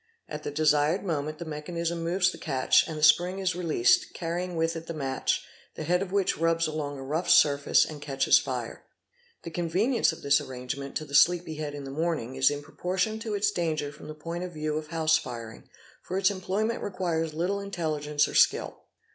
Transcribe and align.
At 0.27 0.41
the 0.41 0.49
desired 0.49 1.03
moment 1.03 1.37
the 1.37 1.45
mechanism 1.45 2.03
moves 2.03 2.31
the 2.31 2.39
catch, 2.39 2.87
and 2.87 2.97
the 2.97 3.03
spring 3.03 3.37
is 3.37 3.53
relea 3.53 3.85
sed, 3.85 4.07
carrying 4.15 4.55
with 4.55 4.75
it 4.75 4.87
the 4.87 4.95
match, 4.95 5.45
the 5.75 5.83
head 5.83 6.01
of 6.01 6.11
which 6.11 6.39
rubs 6.39 6.65
along 6.65 6.97
a 6.97 7.03
rough 7.03 7.29
surface 7.29 7.85
and 7.85 8.01
catches 8.01 8.39
fire. 8.39 8.83
The 9.43 9.51
convenience 9.51 10.11
of 10.11 10.23
this 10.23 10.41
arrangement 10.41 10.95
to 10.95 11.05
the 11.05 11.13
sleepy 11.13 11.57
head 11.57 11.75
in 11.75 11.83
the 11.83 11.91
morning 11.91 12.33
is 12.33 12.49
in 12.49 12.63
proportion 12.63 13.19
to 13.19 13.35
its 13.35 13.51
danger 13.51 13.91
from 13.91 14.07
the 14.07 14.15
point 14.15 14.43
of 14.43 14.53
view 14.55 14.75
of 14.75 14.87
house 14.87 15.19
firing, 15.19 15.69
for 16.01 16.17
its 16.17 16.31
employment 16.31 16.81
requires 16.81 17.35
little 17.35 17.59
intelligence 17.59 18.27
or' 18.27 18.33
skill. 18.33 18.81